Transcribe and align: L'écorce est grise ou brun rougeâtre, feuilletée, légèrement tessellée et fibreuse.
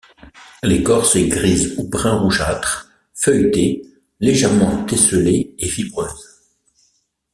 L'écorce 0.63 1.15
est 1.15 1.27
grise 1.27 1.75
ou 1.77 1.87
brun 1.87 2.15
rougeâtre, 2.17 2.89
feuilletée, 3.13 3.83
légèrement 4.19 4.83
tessellée 4.85 5.53
et 5.59 5.67
fibreuse. 5.67 6.39